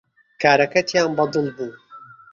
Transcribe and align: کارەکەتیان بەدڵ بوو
کارەکەتیان 0.41 1.11
بەدڵ 1.17 1.45
بوو 1.55 1.69